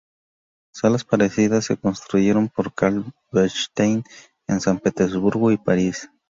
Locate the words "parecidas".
1.03-1.65